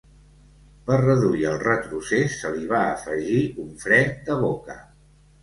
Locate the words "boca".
4.47-4.81